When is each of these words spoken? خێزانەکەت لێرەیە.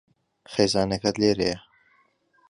خێزانەکەت 0.51 1.15
لێرەیە. 1.21 1.57